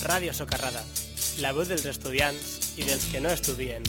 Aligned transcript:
Ràdio 0.00 0.32
Socarrada, 0.32 0.80
la 1.44 1.50
veu 1.52 1.66
dels 1.68 1.84
estudiants 1.84 2.72
i 2.80 2.86
dels 2.88 3.04
que 3.12 3.20
no 3.20 3.28
estudien, 3.34 3.84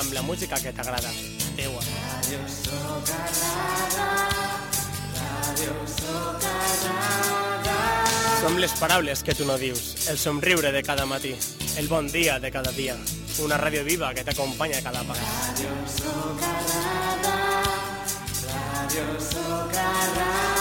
amb 0.00 0.12
la 0.16 0.22
música 0.26 0.58
que 0.58 0.72
t'agrada, 0.74 1.12
teua. 1.54 1.82
Ràdio 1.86 2.40
Socarrada, 2.50 4.08
Ràdio 5.20 5.76
Socarrada. 5.92 7.76
Som 8.40 8.58
les 8.58 8.74
paraules 8.80 9.22
que 9.22 9.38
tu 9.38 9.46
no 9.46 9.56
dius, 9.58 10.08
el 10.10 10.18
somriure 10.18 10.72
de 10.74 10.82
cada 10.82 11.06
matí, 11.06 11.36
el 11.78 11.86
bon 11.86 12.10
dia 12.10 12.40
de 12.42 12.50
cada 12.50 12.74
dia, 12.74 12.98
una 13.38 13.56
ràdio 13.62 13.84
viva 13.86 14.12
que 14.14 14.26
t'acompanya 14.26 14.82
cada 14.82 15.06
pas. 15.06 15.22
Ràdio 15.22 15.78
Socarrada, 15.94 17.38
Ràdio 18.50 19.08
Socarrada. 19.30 20.55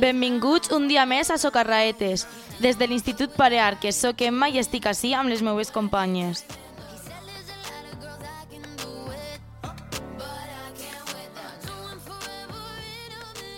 Benvinguts 0.00 0.70
un 0.76 0.86
dia 0.88 1.04
més 1.10 1.30
a 1.30 1.36
Socarraetes. 1.42 2.26
Des 2.64 2.78
de 2.80 2.88
l'Institut 2.90 3.34
Parear, 3.36 3.74
que 3.82 3.92
sóc 3.92 4.22
Emma 4.30 4.48
i 4.54 4.58
estic 4.62 4.86
així 4.92 5.12
amb 5.20 5.32
les 5.32 5.42
meues 5.50 5.72
companyes. 5.74 6.44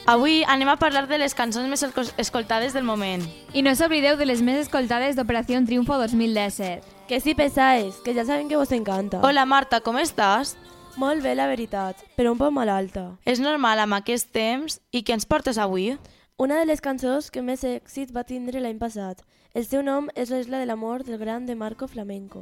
Avui 0.05 0.43
anem 0.51 0.69
a 0.69 0.77
parlar 0.77 1.07
de 1.07 1.17
les 1.21 1.35
cançons 1.35 1.69
més 1.71 1.83
escol- 1.87 2.11
escoltades 2.19 2.73
del 2.75 2.83
moment. 2.83 3.23
I 3.55 3.63
no 3.63 3.71
s'oblideu 3.79 4.17
de 4.19 4.27
les 4.27 4.43
més 4.43 4.59
escoltades 4.65 5.15
d'Operació 5.17 5.61
Triunfo 5.65 5.95
2017. 6.01 6.83
Que 7.09 7.21
sí 7.21 7.35
pesáis, 7.39 8.01
que 8.05 8.15
ja 8.15 8.25
sabem 8.25 8.49
que 8.49 8.57
vos 8.59 8.73
encanta. 8.73 9.21
Hola 9.23 9.45
Marta, 9.47 9.81
com 9.81 9.97
estàs? 10.03 10.57
Molt 10.97 11.23
bé, 11.25 11.35
la 11.39 11.47
veritat, 11.47 11.97
però 12.19 12.33
un 12.35 12.39
poc 12.39 12.51
malalta. 12.53 13.13
És 13.25 13.39
normal 13.41 13.79
amb 13.81 13.95
aquest 13.97 14.29
temps 14.35 14.81
i 14.93 15.01
què 15.07 15.15
ens 15.15 15.25
portes 15.25 15.57
avui? 15.57 15.95
Una 16.43 16.57
de 16.59 16.67
les 16.67 16.81
cançons 16.83 17.29
que 17.31 17.43
més 17.47 17.61
èxit 17.63 18.11
va 18.15 18.25
tindre 18.27 18.59
l'any 18.59 18.79
passat. 18.79 19.21
El 19.55 19.63
seu 19.63 19.83
nom 19.87 20.09
és 20.19 20.31
l'Isla 20.33 20.59
de 20.59 20.67
l'Amor 20.67 21.05
del 21.07 21.21
gran 21.21 21.45
de 21.47 21.55
Marco 21.55 21.87
Flamenco. 21.87 22.41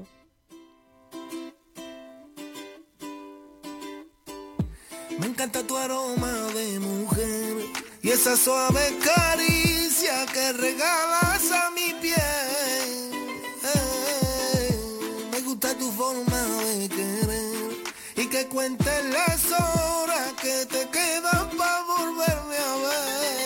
Me 5.18 5.26
encanta 5.26 5.60
tu 5.68 5.76
aroma 5.76 6.32
de 6.54 6.78
mujer 6.80 7.58
y 8.00 8.08
esa 8.08 8.38
suave 8.38 8.86
caricia 9.04 10.24
que 10.32 10.46
regalas 10.54 11.52
a 11.60 11.70
mi 11.76 11.92
piel. 12.00 12.88
Me 15.30 15.40
gusta 15.42 15.76
tu 15.76 15.90
forma 16.00 16.40
de 16.78 16.88
querer 16.88 17.84
y 18.16 18.26
que 18.30 18.48
cuentes 18.48 19.04
las 19.12 19.44
horas 19.60 20.32
que 20.40 20.64
te 20.72 20.88
quedan 20.88 21.50
para 21.58 21.82
volverme 21.82 22.56
a 22.56 22.76
ver. 22.86 23.39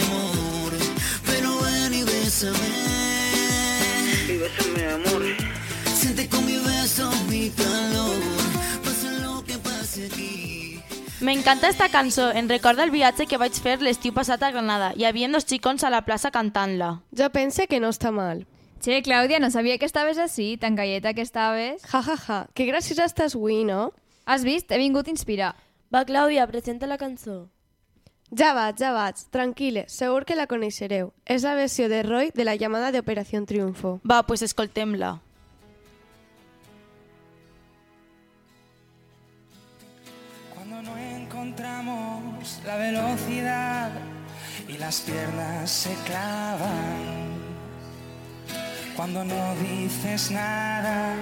Amor, 0.00 0.72
pero 1.26 1.58
ven 1.60 1.94
y 1.94 2.02
bésame. 2.04 2.72
Y 4.28 4.36
bésame, 4.38 4.86
amor. 4.92 5.22
Siente 5.94 6.28
con 6.28 6.44
mi 6.44 6.56
beso 6.56 7.10
mi 7.28 7.50
calor, 7.50 8.16
pase 8.84 9.18
lo 9.20 9.42
que 9.44 9.58
pase 9.58 10.06
aquí. 10.06 10.80
M'encanta 11.20 11.68
esta 11.68 11.88
cançó, 11.88 12.30
em 12.32 12.46
recorda 12.48 12.84
el 12.84 12.90
viatge 12.90 13.26
que 13.26 13.38
vaig 13.40 13.54
fer 13.56 13.80
l'estiu 13.80 14.12
passat 14.12 14.42
a 14.42 14.50
Granada. 14.52 14.92
Hi 14.96 15.06
havia 15.08 15.28
dos 15.32 15.46
xicons 15.48 15.82
a 15.82 15.90
la 15.90 16.02
plaça 16.04 16.30
cantant-la. 16.30 17.00
Jo 17.16 17.30
pense 17.32 17.66
que 17.66 17.80
no 17.80 17.88
està 17.88 18.12
mal. 18.12 18.44
Che, 18.84 19.00
Clàudia, 19.02 19.40
no 19.40 19.50
sabia 19.50 19.78
que 19.78 19.86
estaves 19.88 20.18
així, 20.18 20.58
tan 20.60 20.76
galleta 20.76 21.14
que 21.14 21.22
estaves. 21.24 21.82
Ja, 21.88 22.02
ja, 22.04 22.16
ja. 22.20 22.46
Que 22.54 22.66
graciosa 22.68 23.08
estàs 23.08 23.34
avui, 23.34 23.64
no? 23.64 23.92
Has 24.26 24.44
vist? 24.44 24.70
He 24.70 24.78
vingut 24.78 25.08
a 25.08 25.10
inspirar. 25.10 25.54
Va, 25.90 26.04
Clàudia, 26.04 26.46
presenta 26.46 26.86
la 26.86 26.98
cançó. 26.98 27.48
Ja 28.34 28.54
vaig, 28.56 28.74
ja 28.80 28.90
vaig. 28.90 29.20
Tranquil·les, 29.30 29.92
segur 29.92 30.24
que 30.26 30.34
la 30.34 30.48
coneixereu. 30.50 31.12
És 31.24 31.44
la 31.46 31.54
versió 31.54 31.88
de 31.88 32.02
Roy 32.02 32.32
de 32.34 32.44
la 32.44 32.56
llamada 32.56 32.90
de 32.90 32.98
Operació 32.98 33.44
Triunfo. 33.46 34.00
Va, 34.02 34.24
pues 34.26 34.42
escoltem-la. 34.42 35.20
Cuando 40.54 40.82
no 40.82 40.98
encontramos 40.98 42.60
la 42.64 42.76
velocidad 42.76 43.92
y 44.68 44.78
las 44.78 45.00
piernas 45.02 45.70
se 45.70 45.94
clavan. 46.06 47.36
Cuando 48.96 49.24
no 49.24 49.54
dices 49.56 50.30
nada, 50.30 51.14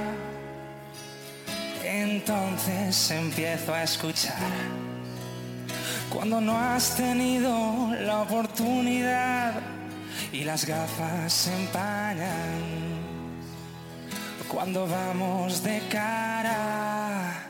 entonces 1.83 3.11
empiezo 3.11 3.75
a 3.75 3.83
escuchar. 3.83 4.94
Cuando 6.15 6.41
no 6.41 6.57
has 6.57 6.97
tenido 6.97 7.95
la 8.01 8.23
oportunidad 8.23 9.55
y 10.33 10.45
las 10.45 10.65
gafas 10.65 11.33
se 11.33 11.53
empañan. 11.55 12.63
Cuando 14.49 14.87
vamos 14.87 15.63
de 15.63 15.83
cara 15.91 17.45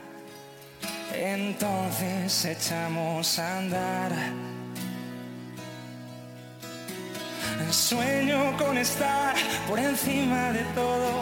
entonces 1.15 2.45
echamos 2.45 3.39
a 3.39 3.59
andar. 3.59 4.13
Sueño 7.71 8.57
con 8.57 8.78
estar 8.78 9.34
por 9.69 9.78
encima 9.78 10.53
de 10.53 10.63
todo, 10.75 11.13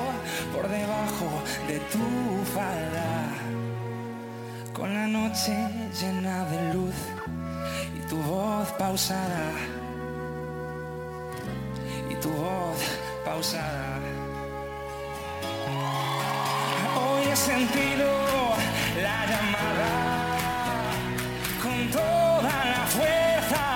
por 0.54 0.68
debajo 0.68 1.42
de 1.68 1.78
tu 1.90 2.44
falda, 2.54 3.61
con 4.82 4.92
la 4.92 5.06
noche 5.06 5.54
llena 6.00 6.44
de 6.46 6.74
luz 6.74 6.96
y 7.96 8.00
tu 8.08 8.16
voz 8.16 8.68
pausada, 8.72 9.52
y 12.10 12.14
tu 12.16 12.30
voz 12.30 12.78
pausada. 13.24 14.00
Hoy 16.96 17.22
he 17.30 17.36
sentido 17.36 18.08
la 19.06 19.18
llamada 19.30 19.92
con 21.62 21.78
toda 21.92 22.54
la 22.74 22.84
fuerza, 22.96 23.66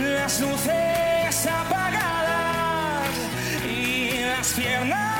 las 0.00 0.40
luces 0.40 1.46
apagadas 1.46 3.10
y 3.72 4.18
las 4.30 4.48
piernas 4.54 5.15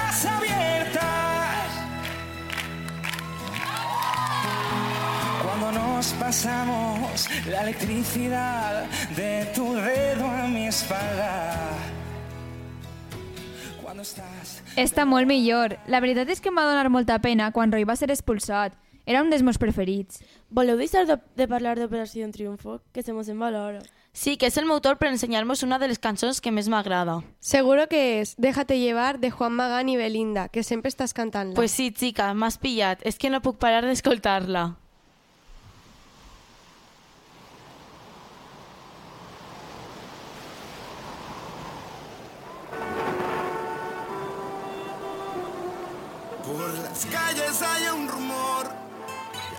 traspasamos 6.19 7.29
la 7.47 7.63
electricidad 7.63 8.85
de 9.17 9.47
tu 9.55 9.75
dedo 9.75 10.27
a 10.27 10.47
mi 10.49 10.67
espalda. 10.67 11.53
Cuando 13.83 14.03
estás 14.03 14.63
Està 14.77 15.05
molt 15.05 15.27
millor. 15.27 15.77
La 15.89 16.01
veritat 16.01 16.29
és 16.29 16.41
que 16.41 16.49
em 16.49 16.57
va 16.57 16.67
donar 16.69 16.89
molta 16.91 17.19
pena 17.21 17.51
quan 17.53 17.73
Roy 17.73 17.85
va 17.85 17.97
ser 17.97 18.11
expulsat. 18.11 18.75
Era 19.07 19.23
un 19.23 19.31
dels 19.31 19.43
meus 19.43 19.59
preferits. 19.59 20.23
Voleu 20.51 20.77
deixar 20.77 21.07
de, 21.07 21.19
de 21.37 21.47
parlar 21.49 21.77
d'Operació 21.79 22.27
Triunfo? 22.33 22.81
Que 22.93 23.03
se 23.03 23.13
mos 23.13 23.29
en 23.29 23.41
va 23.41 23.51
l'hora. 23.51 23.81
Sí, 24.13 24.37
que 24.37 24.49
és 24.49 24.57
el 24.57 24.67
meu 24.67 24.81
torn 24.81 24.99
per 24.99 25.13
ensenyar-nos 25.13 25.63
una 25.63 25.79
de 25.79 25.89
les 25.89 26.01
cançons 26.01 26.41
que 26.41 26.51
més 26.51 26.69
m'agrada. 26.73 27.21
Seguro 27.41 27.87
que 27.89 28.21
es 28.23 28.35
Déjate 28.37 28.81
llevar 28.81 29.21
de 29.21 29.31
Juan 29.31 29.53
Magán 29.53 29.89
y 29.89 29.97
Belinda, 29.97 30.49
que 30.49 30.65
siempre 30.65 30.89
estás 30.89 31.15
cantando. 31.15 31.55
Pues 31.55 31.71
sí, 31.71 31.93
chica, 31.93 32.33
m'has 32.35 32.59
pillat. 32.59 33.05
És 33.05 33.21
que 33.21 33.31
no 33.31 33.45
puc 33.45 33.61
parar 33.61 33.85
d'escoltar-la. 33.85 34.75
Las 46.97 47.07
calles 47.07 47.61
hay 47.61 47.89
un 47.89 48.09
rumor 48.09 48.67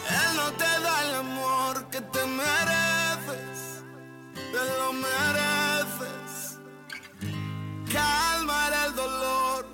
él 0.10 0.36
no 0.36 0.52
te 0.54 0.82
da 0.82 1.04
el 1.08 1.16
amor 1.16 1.86
que 1.92 2.00
te 2.02 2.26
mereces, 2.26 3.84
te 4.34 4.64
lo 4.80 4.94
mereces. 4.94 6.60
Calmaré 7.92 8.86
el 8.88 8.96
dolor, 8.96 9.68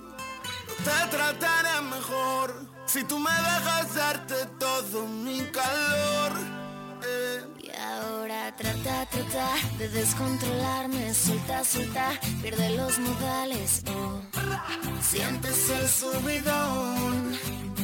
te 0.84 1.16
trataré 1.16 1.82
mejor 1.84 2.66
si 2.88 3.04
tú 3.04 3.20
me 3.20 3.32
dejas 3.32 3.94
darte 3.94 4.46
todo 4.60 5.06
mi 5.08 5.40
calor. 5.52 6.63
Trata, 8.84 9.06
trata 9.06 9.78
de 9.78 9.88
descontrolarme, 9.90 11.14
suelta, 11.14 11.64
suelta, 11.64 12.12
pierde 12.42 12.70
los 12.76 13.00
modales, 13.00 13.82
oh. 13.88 14.20
Sientes 15.02 15.70
el 15.70 15.88
subidón. 15.88 17.38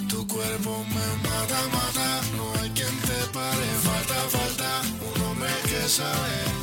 Tu 0.10 0.28
cuerpo 0.28 0.84
me 0.90 1.30
mata, 1.30 1.62
mata, 1.72 2.22
no 2.36 2.62
hay 2.62 2.70
quien 2.72 2.96
te 3.02 3.20
pare, 3.34 3.66
falta, 3.84 4.16
falta 4.38 4.82
un 5.16 5.22
hombre 5.24 5.50
que 5.64 5.88
sabe 5.88 6.59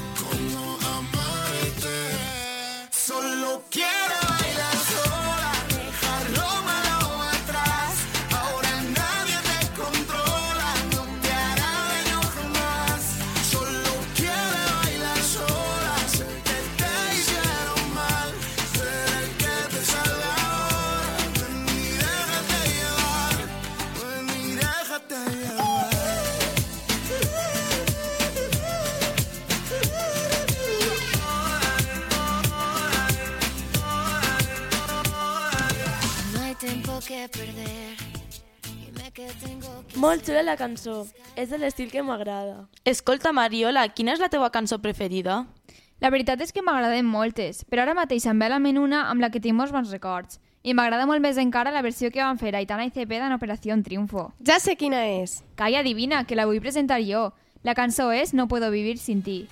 Molt 39.96 40.26
xula 40.26 40.42
la 40.44 40.58
cançó. 40.60 41.06
És 41.40 41.48
de 41.48 41.56
l'estil 41.56 41.88
que 41.88 42.02
m'agrada. 42.04 42.66
Escolta, 42.84 43.32
Mariola, 43.32 43.86
quina 43.96 44.12
és 44.12 44.20
la 44.20 44.28
teua 44.28 44.50
cançó 44.52 44.76
preferida? 44.82 45.46
La 46.04 46.10
veritat 46.12 46.42
és 46.44 46.52
que 46.52 46.60
m'agraden 46.60 47.08
moltes, 47.08 47.62
però 47.64 47.86
ara 47.86 47.94
mateix 47.96 48.26
em 48.28 48.36
ve 48.38 48.44
a 48.44 48.52
la 48.52 48.58
ment 48.60 48.76
una 48.76 49.06
amb 49.08 49.24
la 49.24 49.30
que 49.32 49.40
tinc 49.40 49.56
molts 49.56 49.72
bons 49.72 49.94
records. 49.94 50.36
I 50.62 50.74
m'agrada 50.76 51.06
molt 51.08 51.24
més 51.24 51.40
encara 51.40 51.72
la 51.72 51.80
versió 51.80 52.10
que 52.12 52.20
van 52.20 52.36
fer 52.36 52.52
Aitana 52.58 52.84
i 52.84 52.92
Cepeda 52.92 53.30
en 53.30 53.32
Operació 53.38 53.76
Triunfo. 53.82 54.32
Ya 54.40 54.60
sé 54.60 54.76
quién 54.76 54.92
es. 54.92 55.42
Calla, 55.54 55.80
adivina, 55.80 56.24
que 56.26 56.36
la 56.36 56.44
vull 56.44 56.60
presentar 56.60 57.00
jo. 57.00 57.30
La 57.62 57.74
cançó 57.74 58.10
és 58.12 58.34
No 58.34 58.48
puedo 58.48 58.70
vivir 58.70 58.98
sin 58.98 59.22
ti. 59.22 59.46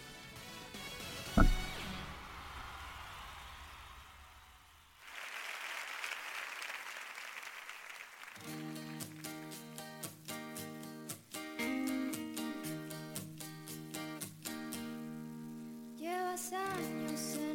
Años 16.54 17.53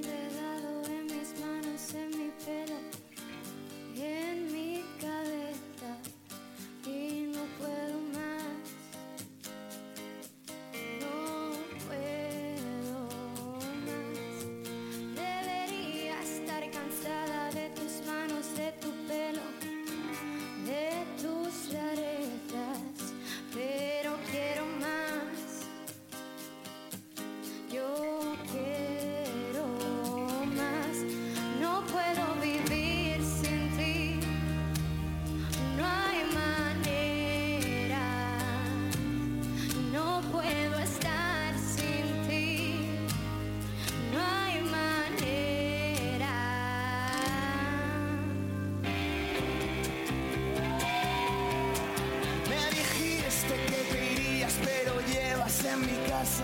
casa 56.20 56.44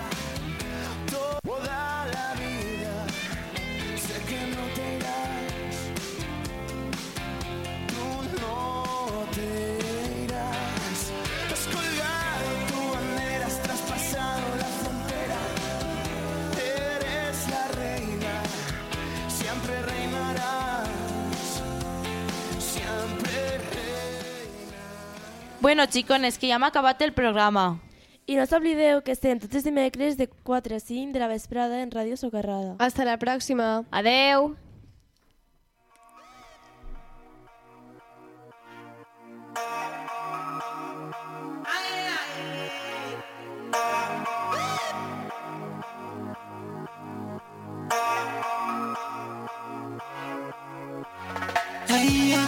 toda 1.12 2.06
la 2.16 2.28
vida. 2.44 2.94
Sé 4.06 4.18
que 4.30 4.40
no 4.56 4.64
te 4.76 4.84
irás, 4.98 5.76
tú 7.92 8.08
no 8.42 8.58
te 9.36 9.50
irás. 10.24 10.98
Has 11.52 11.66
colgado 11.76 12.48
tu 12.70 12.80
bandera, 12.94 13.46
has 13.48 13.62
traspasado 13.62 14.48
la 14.64 14.70
frontera. 14.80 15.40
Eres 16.56 17.38
la 17.50 17.64
reina, 17.82 18.34
siempre 19.28 19.82
reinarás, 19.82 20.88
siempre 22.60 23.58
reinarás. 23.76 24.96
Bueno, 25.60 25.84
xicones, 25.92 26.38
que 26.38 26.48
ja 26.50 26.60
m'ha 26.60 26.68
acabat 26.68 27.02
el 27.02 27.12
programa. 27.12 27.85
I 28.28 28.36
no 28.40 28.46
s'oblideu 28.50 29.04
que 29.06 29.14
estem 29.14 29.38
tots 29.38 29.60
els 29.60 29.66
dimecres 29.68 30.16
de 30.18 30.26
4 30.26 30.76
a 30.76 30.82
5 30.82 31.14
de 31.14 31.20
la 31.22 31.30
vesprada 31.30 31.84
en 31.84 31.92
Ràdio 31.94 32.18
Socarrada. 32.18 32.76
Hasta 32.80 33.06
la 33.06 33.20
próxima. 33.22 33.86
Adeu! 33.92 34.56
Ella, 51.90 52.44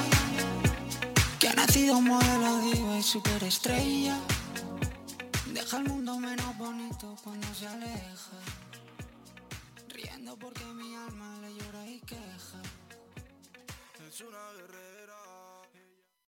que 1.39 1.48
ha 1.50 1.53
nacido 1.53 2.01
modelo 2.01 2.57
diva 2.62 2.98
y 2.98 3.03
superestrella, 3.03 4.17
deja 5.67 5.79
el 5.79 5.89
mundo 5.89 6.17
menos 6.17 6.57
bonito 6.57 7.13
cuando 7.25 7.53
se 7.53 7.67
aleja, 7.67 8.39
riendo 9.89 10.38
porque 10.38 10.63
mi 10.63 10.95
alma 10.95 11.39
le 11.41 11.53
llora 11.55 11.86
y 11.86 12.00
queja. 12.00 12.62
Es 14.07 14.21
una 14.21 14.53
guerrera. 14.53 14.97